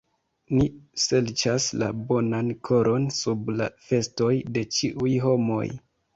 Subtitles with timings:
[0.59, 0.63] Ni
[1.01, 5.63] serĉas la bonan koron sub la vestoj de ĉiuj homoj.